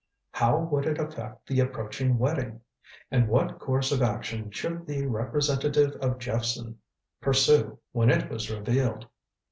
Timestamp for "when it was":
7.91-8.49